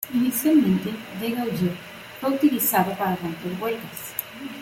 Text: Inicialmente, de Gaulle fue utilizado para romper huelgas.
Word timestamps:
Inicialmente, 0.15 0.89
de 1.19 1.29
Gaulle 1.31 1.77
fue 2.19 2.31
utilizado 2.31 2.91
para 2.97 3.15
romper 3.17 3.51
huelgas. 3.61 4.13